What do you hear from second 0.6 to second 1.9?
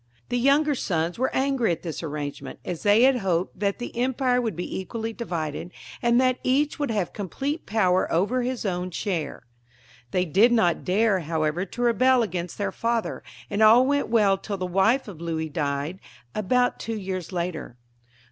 sons yr^re angry at